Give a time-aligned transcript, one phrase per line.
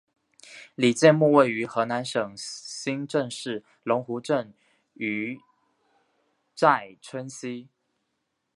[0.73, 4.51] 李诫墓位于河南省新郑市龙湖镇
[4.95, 5.37] 于
[6.55, 7.69] 寨村西。